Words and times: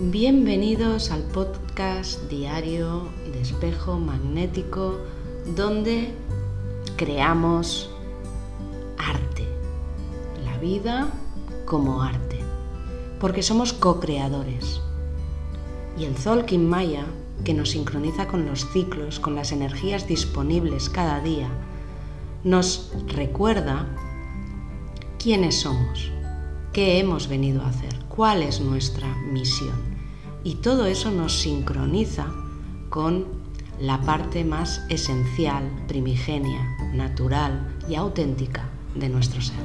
Bienvenidos 0.00 1.10
al 1.10 1.22
podcast 1.22 2.30
diario 2.30 3.08
de 3.32 3.40
espejo 3.40 3.98
magnético 3.98 4.96
donde 5.56 6.14
creamos 6.96 7.90
arte, 8.96 9.44
la 10.44 10.56
vida 10.58 11.08
como 11.64 12.00
arte, 12.00 12.38
porque 13.18 13.42
somos 13.42 13.72
co-creadores. 13.72 14.80
Y 15.98 16.04
el 16.04 16.14
Zolkin 16.14 16.68
Maya, 16.68 17.04
que 17.42 17.52
nos 17.52 17.70
sincroniza 17.70 18.28
con 18.28 18.46
los 18.46 18.70
ciclos, 18.70 19.18
con 19.18 19.34
las 19.34 19.50
energías 19.50 20.06
disponibles 20.06 20.88
cada 20.88 21.20
día, 21.20 21.48
nos 22.44 22.92
recuerda 23.08 23.88
quiénes 25.18 25.58
somos, 25.58 26.12
qué 26.72 27.00
hemos 27.00 27.26
venido 27.26 27.62
a 27.62 27.70
hacer, 27.70 27.98
cuál 28.08 28.44
es 28.44 28.60
nuestra 28.60 29.12
misión. 29.32 29.97
Y 30.44 30.56
todo 30.56 30.86
eso 30.86 31.10
nos 31.10 31.40
sincroniza 31.40 32.26
con 32.88 33.26
la 33.80 34.00
parte 34.02 34.44
más 34.44 34.82
esencial, 34.88 35.64
primigenia, 35.86 36.60
natural 36.94 37.76
y 37.88 37.94
auténtica 37.94 38.68
de 38.94 39.08
nuestro 39.08 39.40
ser. 39.40 39.56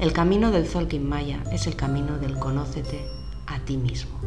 El 0.00 0.12
camino 0.12 0.50
del 0.50 0.66
Zolkin 0.66 1.08
Maya 1.08 1.42
es 1.52 1.66
el 1.66 1.76
camino 1.76 2.18
del 2.18 2.38
conócete 2.38 3.06
a 3.46 3.58
ti 3.60 3.76
mismo. 3.76 4.18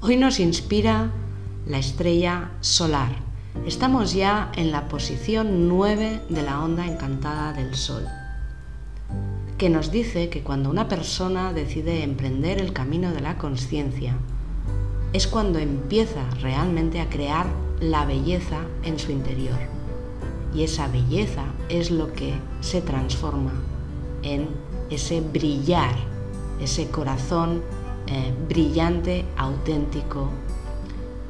Hoy 0.00 0.16
nos 0.16 0.40
inspira 0.40 1.10
la 1.66 1.78
estrella 1.78 2.52
solar. 2.60 3.10
Estamos 3.66 4.12
ya 4.12 4.52
en 4.56 4.70
la 4.70 4.88
posición 4.88 5.68
9 5.68 6.22
de 6.28 6.42
la 6.42 6.62
onda 6.62 6.86
encantada 6.86 7.52
del 7.52 7.74
Sol 7.74 8.06
que 9.58 9.70
nos 9.70 9.90
dice 9.90 10.28
que 10.28 10.42
cuando 10.42 10.68
una 10.68 10.86
persona 10.86 11.52
decide 11.54 12.02
emprender 12.02 12.60
el 12.60 12.74
camino 12.74 13.12
de 13.12 13.20
la 13.20 13.38
conciencia, 13.38 14.16
es 15.14 15.26
cuando 15.26 15.58
empieza 15.58 16.28
realmente 16.42 17.00
a 17.00 17.08
crear 17.08 17.46
la 17.80 18.04
belleza 18.04 18.60
en 18.82 18.98
su 18.98 19.12
interior. 19.12 19.58
Y 20.54 20.62
esa 20.62 20.88
belleza 20.88 21.44
es 21.70 21.90
lo 21.90 22.12
que 22.12 22.34
se 22.60 22.82
transforma 22.82 23.52
en 24.22 24.48
ese 24.90 25.22
brillar, 25.22 25.94
ese 26.60 26.88
corazón 26.90 27.62
eh, 28.08 28.34
brillante, 28.48 29.24
auténtico, 29.38 30.28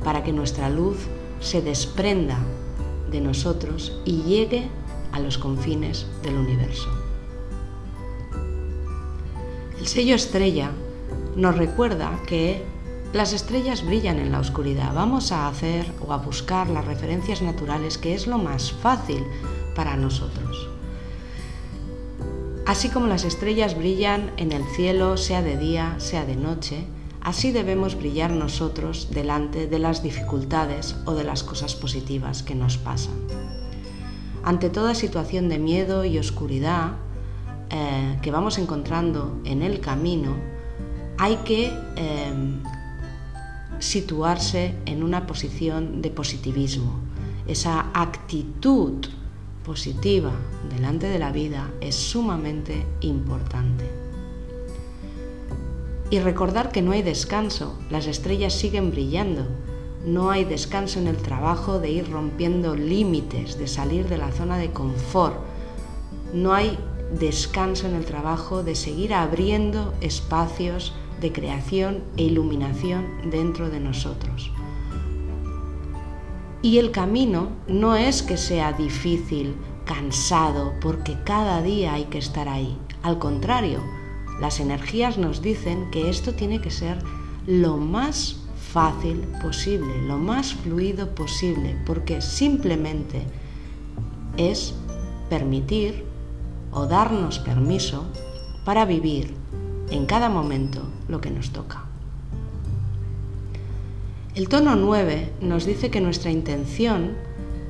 para 0.03 0.25
que 0.25 0.33
nuestra 0.33 0.69
luz 0.69 0.97
se 1.41 1.63
desprenda 1.63 2.39
de 3.11 3.21
nosotros 3.21 4.01
y 4.05 4.23
llegue 4.23 4.69
a 5.13 5.21
los 5.21 5.39
confines 5.39 6.07
del 6.23 6.37
universo. 6.37 7.06
El 9.87 9.93
sello 9.93 10.17
estrella 10.17 10.73
nos 11.37 11.57
recuerda 11.57 12.21
que 12.27 12.61
las 13.13 13.33
estrellas 13.33 13.87
brillan 13.87 14.19
en 14.19 14.33
la 14.33 14.41
oscuridad. 14.41 14.93
Vamos 14.93 15.31
a 15.31 15.47
hacer 15.47 15.87
o 16.05 16.13
a 16.13 16.17
buscar 16.17 16.69
las 16.69 16.85
referencias 16.85 17.41
naturales, 17.41 17.97
que 17.97 18.13
es 18.13 18.27
lo 18.27 18.37
más 18.37 18.73
fácil 18.73 19.23
para 19.77 19.97
nosotros. 19.97 20.69
Así 22.67 22.89
como 22.89 23.07
las 23.07 23.23
estrellas 23.23 23.79
brillan 23.79 24.33
en 24.39 24.51
el 24.51 24.65
cielo, 24.75 25.17
sea 25.17 25.41
de 25.41 25.57
día, 25.57 25.95
sea 25.99 26.27
de 26.27 26.35
noche, 26.35 26.85
así 27.21 27.53
debemos 27.53 27.95
brillar 27.95 28.33
nosotros 28.33 29.11
delante 29.13 29.69
de 29.69 29.79
las 29.79 30.03
dificultades 30.03 30.97
o 31.05 31.15
de 31.15 31.23
las 31.23 31.45
cosas 31.45 31.77
positivas 31.77 32.43
que 32.43 32.57
nos 32.57 32.77
pasan. 32.77 33.15
Ante 34.43 34.69
toda 34.69 34.97
situación 34.97 35.49
de 35.49 35.61
miedo 35.61 36.05
y 36.05 36.19
oscuridad, 36.19 37.06
eh, 37.71 38.19
que 38.23 38.31
vamos 38.31 38.59
encontrando 38.59 39.41
en 39.45 39.63
el 39.63 39.81
camino, 39.81 40.37
hay 41.19 41.37
que 41.39 41.73
em, 41.97 42.63
situarse 43.79 44.75
en 44.87 45.03
una 45.03 45.27
posición 45.27 46.03
de 46.03 46.11
positivismo. 46.11 47.01
Esa 47.47 47.87
actitud 47.95 49.07
positiva 49.65 50.33
delante 50.75 51.09
de 51.09 51.19
la 51.19 51.33
vida 51.33 51.71
es 51.81 51.95
sumamente 51.95 52.87
importante. 53.01 53.85
Y 56.11 56.21
recordar 56.21 56.71
que 56.71 56.83
no 56.83 56.93
hay 56.93 57.03
descanso, 57.03 57.77
las 57.91 58.07
estrellas 58.07 58.53
siguen 58.53 58.93
brillando, 58.93 59.45
no 60.05 60.31
hay 60.31 60.45
descanso 60.45 61.01
en 61.01 61.09
el 61.09 61.17
trabajo 61.17 61.81
de 61.81 61.91
ir 61.91 62.09
rompiendo 62.09 62.77
límites, 62.77 63.59
de 63.59 63.67
salir 63.67 64.09
de 64.09 64.19
la 64.19 64.31
zona 64.31 64.57
de 64.57 64.71
confort, 64.71 65.37
no 66.33 66.55
hay 66.55 66.79
descanso 67.13 67.87
en 67.87 67.95
el 67.95 68.05
trabajo, 68.05 68.63
de 68.63 68.75
seguir 68.75 69.15
abriendo 69.15 69.95
espacios 70.01 70.95
de 71.21 71.33
creación 71.33 72.03
e 72.17 72.25
iluminación 72.25 73.31
dentro 73.31 73.71
de 73.71 73.81
nosotros. 73.81 74.51
Y 76.63 76.79
el 76.79 76.91
camino 76.91 77.51
no 77.69 77.97
es 77.97 78.23
que 78.23 78.37
sea 78.37 78.73
difícil, 78.73 79.55
cansado, 79.85 80.73
porque 80.81 81.17
cada 81.25 81.63
día 81.63 81.95
hay 81.95 82.05
que 82.05 82.19
estar 82.19 82.49
ahí. 82.49 82.77
Al 83.03 83.19
contrario, 83.19 83.81
las 84.41 84.59
energías 84.61 85.17
nos 85.17 85.43
dicen 85.43 85.91
que 85.91 86.11
esto 86.11 86.35
tiene 86.35 86.61
que 86.61 86.71
ser 86.71 86.99
lo 87.47 87.77
más 87.77 88.43
fácil 88.73 89.21
posible, 89.41 90.03
lo 90.07 90.19
más 90.19 90.55
fluido 90.55 91.15
posible, 91.15 91.77
porque 91.87 92.21
simplemente 92.21 93.23
es 94.37 94.75
permitir 95.31 96.05
o 96.77 96.87
darnos 96.87 97.39
permiso 97.39 98.05
para 98.67 98.85
vivir 98.85 99.35
en 99.91 100.05
cada 100.05 100.29
momento 100.29 100.83
lo 101.09 101.23
que 101.23 101.31
nos 101.31 101.51
toca. 101.51 101.85
El 104.35 104.51
tono 104.51 104.77
9 104.77 105.33
nos 105.41 105.65
dice 105.65 105.91
que 105.91 106.03
nuestra 106.03 106.31
intención 106.31 107.17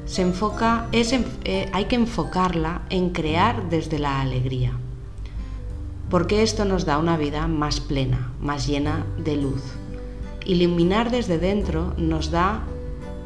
se 0.07 0.23
enfoca, 0.23 0.89
es, 0.91 1.13
eh, 1.45 1.71
hay 1.73 1.85
que 1.85 1.95
enfocarla 1.95 2.83
en 2.91 3.11
crear 3.11 3.71
desde 3.71 4.01
la 4.01 4.21
alegría, 4.21 4.73
porque 6.11 6.43
esto 6.43 6.65
nos 6.65 6.85
da 6.85 6.99
una 6.99 7.17
vida 7.17 7.47
más 7.47 7.79
plena, 7.79 8.33
más 8.41 8.67
llena 8.67 9.07
de 9.23 9.37
luz. 9.37 9.63
Iluminar 10.45 11.13
desde 11.13 11.39
dentro 11.39 11.95
nos 11.97 12.33
da 12.33 12.65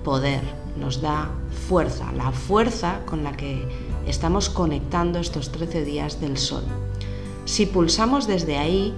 poder, 0.04 0.42
nos 0.78 1.00
da 1.00 1.30
fuerza, 1.68 2.12
la 2.12 2.32
fuerza 2.32 3.00
con 3.06 3.24
la 3.24 3.32
que 3.32 3.66
estamos 4.10 4.50
conectando 4.50 5.18
estos 5.20 5.50
13 5.52 5.84
días 5.84 6.20
del 6.20 6.36
sol. 6.36 6.64
Si 7.44 7.64
pulsamos 7.66 8.26
desde 8.26 8.58
ahí, 8.58 8.92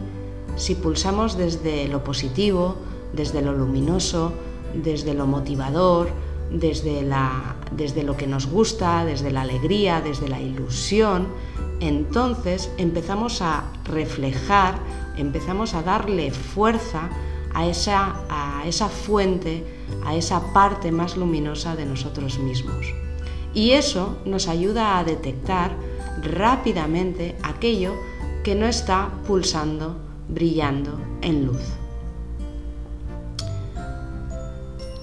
si 0.56 0.74
pulsamos 0.74 1.36
desde 1.36 1.86
lo 1.88 2.02
positivo, 2.02 2.76
desde 3.12 3.42
lo 3.42 3.52
luminoso, 3.52 4.32
desde 4.74 5.14
lo 5.14 5.26
motivador, 5.26 6.08
desde, 6.50 7.02
la, 7.02 7.56
desde 7.70 8.02
lo 8.02 8.16
que 8.16 8.26
nos 8.26 8.46
gusta, 8.46 9.04
desde 9.04 9.30
la 9.30 9.42
alegría, 9.42 10.00
desde 10.00 10.28
la 10.28 10.40
ilusión, 10.40 11.28
entonces 11.80 12.70
empezamos 12.78 13.42
a 13.42 13.64
reflejar, 13.84 14.78
empezamos 15.16 15.74
a 15.74 15.82
darle 15.82 16.30
fuerza 16.30 17.10
a 17.54 17.66
esa, 17.66 18.16
a 18.28 18.66
esa 18.66 18.88
fuente, 18.88 19.64
a 20.04 20.14
esa 20.14 20.52
parte 20.52 20.90
más 20.90 21.16
luminosa 21.16 21.76
de 21.76 21.84
nosotros 21.84 22.38
mismos 22.38 22.94
y 23.54 23.72
eso 23.72 24.18
nos 24.24 24.48
ayuda 24.48 24.98
a 24.98 25.04
detectar 25.04 25.72
rápidamente 26.22 27.36
aquello 27.42 27.94
que 28.44 28.54
no 28.54 28.66
está 28.66 29.10
pulsando, 29.26 29.96
brillando 30.28 30.98
en 31.20 31.46
luz. 31.46 31.62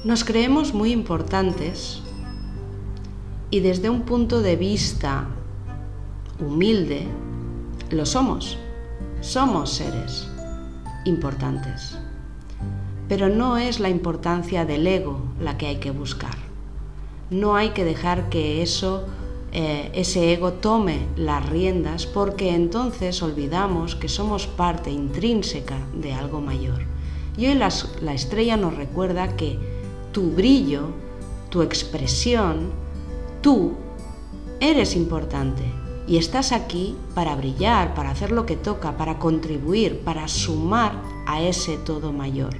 Nos 0.03 0.23
creemos 0.23 0.73
muy 0.73 0.91
importantes 0.91 2.01
y 3.51 3.59
desde 3.59 3.89
un 3.89 4.01
punto 4.01 4.41
de 4.41 4.55
vista 4.55 5.27
humilde 6.39 7.07
lo 7.91 8.05
somos. 8.05 8.57
Somos 9.21 9.71
seres 9.71 10.27
importantes. 11.05 11.97
Pero 13.09 13.27
no 13.27 13.57
es 13.57 13.79
la 13.79 13.89
importancia 13.89 14.65
del 14.65 14.87
ego 14.87 15.19
la 15.41 15.57
que 15.57 15.67
hay 15.67 15.77
que 15.77 15.91
buscar 15.91 16.48
no 17.29 17.55
hay 17.55 17.69
que 17.69 17.83
dejar 17.83 18.29
que 18.29 18.61
eso, 18.61 19.05
eh, 19.51 19.91
ese 19.93 20.33
ego 20.33 20.53
tome 20.53 21.07
las 21.15 21.47
riendas 21.49 22.05
porque 22.05 22.53
entonces 22.53 23.21
olvidamos 23.21 23.95
que 23.95 24.09
somos 24.09 24.47
parte 24.47 24.91
intrínseca 24.91 25.77
de 25.93 26.13
algo 26.13 26.41
mayor. 26.41 26.81
Y 27.37 27.47
hoy 27.47 27.55
la 27.55 28.13
estrella 28.13 28.57
nos 28.57 28.75
recuerda 28.75 29.35
que 29.35 29.57
tu 30.11 30.31
brillo, 30.31 30.87
tu 31.49 31.61
expresión, 31.61 32.71
tú 33.41 33.73
eres 34.59 34.95
importante 34.95 35.63
y 36.07 36.17
estás 36.17 36.51
aquí 36.51 36.95
para 37.13 37.35
brillar, 37.35 37.93
para 37.93 38.09
hacer 38.09 38.31
lo 38.31 38.45
que 38.45 38.55
toca, 38.55 38.97
para 38.97 39.19
contribuir, 39.19 39.99
para 39.99 40.27
sumar 40.27 41.01
a 41.27 41.41
ese 41.41 41.77
todo 41.77 42.11
mayor. 42.11 42.55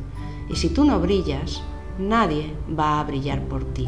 Y 0.50 0.56
si 0.56 0.70
tú 0.70 0.86
no 0.86 1.00
brillas, 1.00 1.62
nadie 1.98 2.54
va 2.78 3.00
a 3.00 3.04
brillar 3.04 3.44
por 3.46 3.66
ti. 3.66 3.88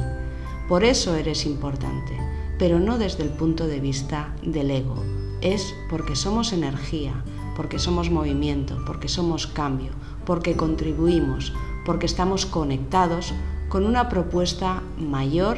Por 0.71 0.85
eso 0.85 1.17
eres 1.17 1.45
importante, 1.45 2.17
pero 2.57 2.79
no 2.79 2.97
desde 2.97 3.23
el 3.23 3.29
punto 3.29 3.67
de 3.67 3.81
vista 3.81 4.33
del 4.41 4.71
ego. 4.71 4.95
Es 5.41 5.75
porque 5.89 6.15
somos 6.15 6.53
energía, 6.53 7.25
porque 7.57 7.77
somos 7.77 8.09
movimiento, 8.09 8.77
porque 8.87 9.09
somos 9.09 9.47
cambio, 9.47 9.91
porque 10.25 10.55
contribuimos, 10.55 11.51
porque 11.85 12.05
estamos 12.05 12.45
conectados 12.45 13.33
con 13.67 13.85
una 13.85 14.07
propuesta 14.07 14.81
mayor 14.97 15.57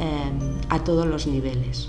eh, 0.00 0.32
a 0.68 0.82
todos 0.82 1.06
los 1.06 1.28
niveles. 1.28 1.88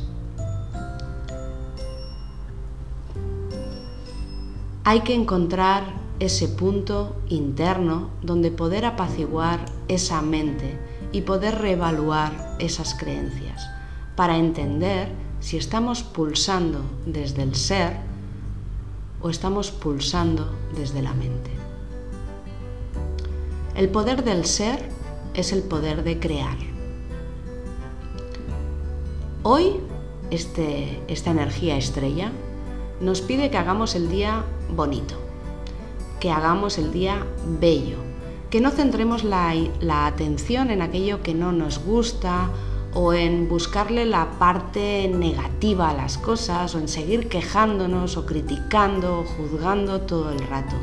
Hay 4.84 5.00
que 5.00 5.16
encontrar 5.16 5.96
ese 6.20 6.48
punto 6.48 7.16
interno 7.28 8.12
donde 8.22 8.52
poder 8.52 8.86
apaciguar 8.86 9.66
esa 9.88 10.22
mente 10.22 10.91
y 11.12 11.22
poder 11.22 11.60
reevaluar 11.60 12.56
esas 12.60 12.94
creencias 12.94 13.70
para 14.16 14.38
entender 14.38 15.10
si 15.40 15.58
estamos 15.58 16.04
pulsando 16.04 16.82
desde 17.06 17.44
el 17.44 17.56
ser 17.56 17.98
o 19.22 19.30
estamos 19.30 19.72
pulsando 19.72 20.56
desde 20.76 21.02
la 21.02 21.14
mente. 21.14 21.52
El 23.76 23.90
poder 23.90 24.24
del 24.24 24.46
ser 24.46 24.90
es 25.34 25.52
el 25.54 25.64
poder 25.64 26.04
de 26.04 26.20
crear. 26.20 26.58
Hoy, 29.44 29.78
este, 30.30 31.02
esta 31.08 31.32
energía 31.32 31.78
estrella 31.78 32.32
nos 33.00 33.22
pide 33.22 33.50
que 33.50 33.58
hagamos 33.58 33.96
el 33.96 34.10
día 34.10 34.44
bonito, 34.70 35.16
que 36.20 36.32
hagamos 36.32 36.78
el 36.78 36.92
día 36.92 37.26
bello, 37.60 37.98
que 38.52 38.60
no 38.60 38.70
centremos 38.70 39.24
la, 39.24 39.56
atención 40.06 40.72
en 40.72 40.82
aquello 40.82 41.24
que 41.24 41.34
no 41.34 41.54
nos 41.54 41.80
gusta 41.80 42.50
o 42.94 43.14
en 43.14 43.48
buscarle 43.48 44.06
la 44.06 44.32
parte 44.38 45.08
negativa 45.08 45.90
a 45.90 45.94
las 45.94 46.18
cosas 46.18 46.76
o 46.76 46.80
en 46.80 46.90
seguir 46.90 47.30
quejándonos 47.30 48.18
o 48.18 48.26
criticando 48.26 49.22
o 49.22 49.24
juzgando 49.24 50.02
todo 50.02 50.32
el 50.32 50.40
rato, 50.40 50.76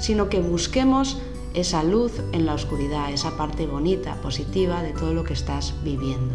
sino 0.00 0.28
que 0.28 0.40
busquemos 0.40 1.22
esa 1.54 1.84
luz 1.84 2.12
en 2.32 2.44
la 2.44 2.54
oscuridad, 2.54 3.12
esa 3.12 3.36
parte 3.36 3.68
bonita, 3.68 4.16
positiva 4.16 4.82
de 4.82 4.92
todo 4.92 5.14
lo 5.14 5.22
que 5.22 5.34
estás 5.34 5.74
viviendo. 5.84 6.34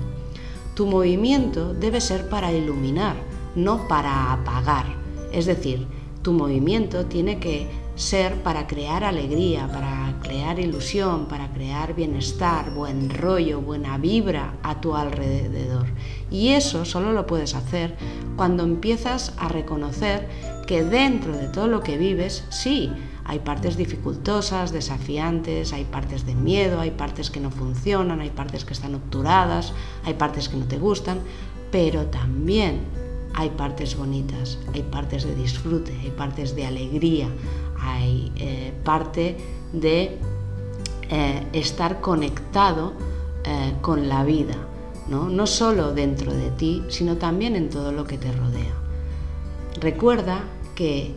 Tu 0.74 0.86
movimiento 0.86 1.74
debe 1.74 2.00
ser 2.00 2.30
para 2.30 2.54
iluminar, 2.54 3.18
no 3.56 3.90
para 3.90 4.32
apagar. 4.32 4.86
Es 5.34 5.48
decir, 5.48 5.86
tu 6.22 6.32
movimiento 6.32 7.08
tiene 7.08 7.40
que 7.40 7.68
ser 7.98 8.36
para 8.44 8.68
crear 8.68 9.04
alegría, 9.04 9.68
para 9.68 10.14
crear 10.22 10.60
ilusión, 10.60 11.26
para 11.26 11.52
crear 11.52 11.96
bienestar, 11.96 12.72
buen 12.74 13.10
rollo, 13.10 13.60
buena 13.60 13.98
vibra 13.98 14.54
a 14.64 14.80
tu 14.80 14.96
alrededor. 14.96 15.88
Y 16.30 16.50
eso 16.50 16.86
solo 16.86 17.12
lo 17.12 17.26
puedes 17.26 17.56
hacer 17.56 17.98
cuando 18.36 18.64
empiezas 18.64 19.34
a 19.38 19.50
reconocer 19.50 20.30
que 20.68 20.84
dentro 20.84 21.36
de 21.36 21.48
todo 21.48 21.68
lo 21.68 21.82
que 21.82 21.98
vives, 21.98 22.46
sí, 22.50 22.92
hay 23.26 23.40
partes 23.40 23.78
dificultosas, 23.78 24.72
desafiantes, 24.72 25.74
hay 25.74 25.86
partes 25.86 26.26
de 26.26 26.36
miedo, 26.36 26.80
hay 26.80 26.92
partes 26.92 27.32
que 27.32 27.40
no 27.40 27.50
funcionan, 27.50 28.22
hay 28.22 28.30
partes 28.30 28.64
que 28.64 28.74
están 28.74 28.94
obturadas, 28.94 29.74
hay 30.06 30.14
partes 30.14 30.50
que 30.50 30.58
no 30.58 30.66
te 30.66 30.78
gustan, 30.78 31.20
pero 31.72 32.06
también 32.06 32.82
hay 33.34 33.50
partes 33.52 33.96
bonitas, 33.96 34.58
hay 34.74 34.82
partes 34.82 35.24
de 35.24 35.36
disfrute, 35.36 35.92
hay 36.02 36.12
partes 36.12 36.56
de 36.56 36.66
alegría, 36.66 37.28
hay 37.80 38.32
eh, 38.36 38.74
parte 38.84 39.38
de 39.74 40.18
eh, 41.10 41.48
estar 41.54 42.02
conectado 42.02 42.94
eh, 43.44 43.74
con 43.82 44.10
la 44.10 44.24
vida, 44.24 44.56
¿no? 45.08 45.30
no 45.30 45.48
solo 45.48 45.94
dentro 45.94 46.34
de 46.34 46.52
ti, 46.52 46.84
sino 46.90 47.18
también 47.18 47.56
en 47.56 47.70
todo 47.70 47.92
lo 47.92 48.06
que 48.06 48.18
te 48.18 48.32
rodea. 48.32 48.74
Recuerda 49.80 50.44
que 50.76 51.14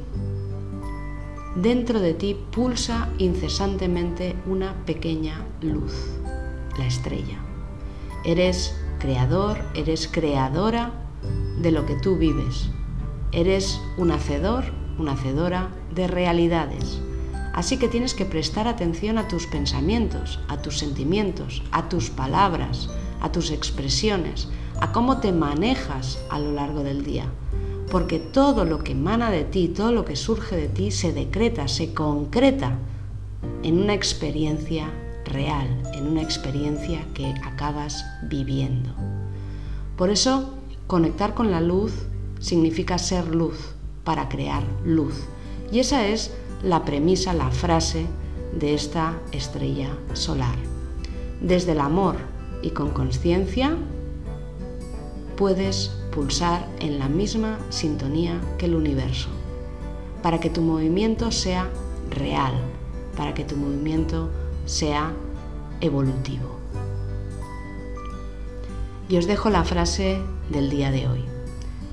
Dentro 1.56 1.98
de 1.98 2.14
ti 2.14 2.36
pulsa 2.52 3.08
incesantemente 3.18 4.36
una 4.46 4.84
pequeña 4.86 5.44
luz, 5.60 5.92
la 6.78 6.86
estrella. 6.86 7.40
Eres 8.24 8.76
creador, 9.00 9.58
eres 9.74 10.06
creadora 10.06 10.92
de 11.60 11.72
lo 11.72 11.86
que 11.86 11.96
tú 11.96 12.16
vives. 12.16 12.70
Eres 13.32 13.80
un 13.96 14.12
hacedor, 14.12 14.66
una 14.98 15.12
hacedora 15.12 15.70
de 15.94 16.06
realidades. 16.06 17.00
Así 17.54 17.78
que 17.78 17.88
tienes 17.88 18.14
que 18.14 18.26
prestar 18.26 18.68
atención 18.68 19.18
a 19.18 19.28
tus 19.28 19.46
pensamientos, 19.46 20.38
a 20.48 20.62
tus 20.62 20.78
sentimientos, 20.78 21.62
a 21.72 21.88
tus 21.88 22.10
palabras, 22.10 22.90
a 23.20 23.32
tus 23.32 23.50
expresiones, 23.50 24.48
a 24.80 24.92
cómo 24.92 25.18
te 25.18 25.32
manejas 25.32 26.18
a 26.30 26.38
lo 26.38 26.52
largo 26.52 26.82
del 26.82 27.04
día 27.04 27.26
porque 27.90 28.20
todo 28.20 28.64
lo 28.64 28.78
que 28.78 28.92
emana 28.92 29.30
de 29.30 29.44
ti, 29.44 29.68
todo 29.68 29.90
lo 29.92 30.04
que 30.04 30.16
surge 30.16 30.56
de 30.56 30.68
ti, 30.68 30.92
se 30.92 31.12
decreta, 31.12 31.66
se 31.66 31.92
concreta 31.92 32.78
en 33.62 33.80
una 33.80 33.94
experiencia 33.94 34.88
real, 35.24 35.66
en 35.94 36.06
una 36.06 36.22
experiencia 36.22 37.04
que 37.14 37.34
acabas 37.44 38.04
viviendo. 38.28 38.90
Por 39.96 40.10
eso, 40.10 40.54
conectar 40.86 41.34
con 41.34 41.50
la 41.50 41.60
luz 41.60 41.92
significa 42.38 42.96
ser 42.96 43.34
luz 43.34 43.74
para 44.04 44.28
crear 44.28 44.62
luz. 44.84 45.14
Y 45.72 45.80
esa 45.80 46.06
es 46.06 46.32
la 46.62 46.84
premisa, 46.84 47.32
la 47.32 47.50
frase 47.50 48.06
de 48.52 48.74
esta 48.74 49.18
estrella 49.32 49.90
solar. 50.12 50.56
Desde 51.40 51.72
el 51.72 51.80
amor 51.80 52.16
y 52.62 52.70
con 52.70 52.90
conciencia 52.90 53.76
puedes 55.36 55.90
pulsar 56.12 56.66
en 56.80 56.98
la 56.98 57.08
misma 57.08 57.58
sintonía 57.70 58.40
que 58.58 58.66
el 58.66 58.74
universo, 58.74 59.28
para 60.22 60.40
que 60.40 60.50
tu 60.50 60.60
movimiento 60.60 61.30
sea 61.30 61.70
real, 62.10 62.52
para 63.16 63.32
que 63.32 63.44
tu 63.44 63.56
movimiento 63.56 64.28
sea 64.66 65.12
evolutivo. 65.80 66.58
Y 69.08 69.16
os 69.16 69.26
dejo 69.26 69.50
la 69.50 69.64
frase 69.64 70.20
del 70.50 70.68
día 70.68 70.90
de 70.90 71.08
hoy, 71.08 71.24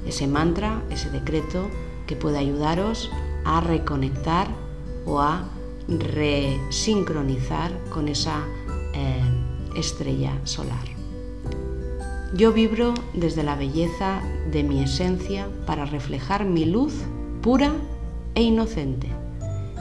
ese 0.06 0.28
mantra, 0.28 0.84
ese 0.90 1.10
decreto 1.10 1.68
que 2.08 2.16
puede 2.16 2.40
ayudaros 2.40 3.12
a 3.46 3.62
reconectar 3.62 4.48
o 5.06 5.22
a 5.22 5.48
resincronizar 5.88 7.72
con 7.90 8.08
esa 8.08 8.44
eh, 8.94 9.22
estrella 9.76 10.34
solar. 10.44 10.86
Yo 12.34 12.52
vibro 12.52 12.94
desde 13.14 13.44
la 13.44 13.56
belleza 13.56 14.22
de 14.52 14.64
mi 14.64 14.84
esencia 14.84 15.48
para 15.66 15.86
reflejar 15.86 16.46
mi 16.46 16.66
luz 16.66 16.94
pura 17.42 17.72
e 18.36 18.44
inocente, 18.44 19.08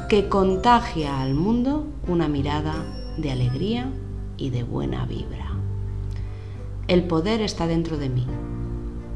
que 0.09 0.29
contagia 0.29 1.21
al 1.21 1.35
mundo 1.35 1.87
una 2.07 2.29
mirada 2.29 2.75
de 3.19 3.33
alegría 3.33 3.91
y 4.37 4.51
de 4.51 4.63
buena 4.63 5.07
vibra. 5.07 5.51
El 6.87 7.03
poder 7.05 7.41
está 7.41 7.67
dentro 7.67 7.99
de 7.99 8.09
mí. 8.09 8.27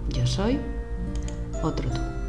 Yo 0.09 0.27
soy 0.27 0.59
otro 1.63 1.89
tú. 1.89 2.20